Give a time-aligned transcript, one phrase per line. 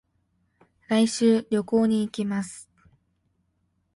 [0.87, 2.71] 来週、旅行に行きます。